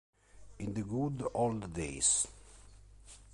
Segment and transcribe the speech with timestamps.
[0.57, 2.25] In the Good Old Days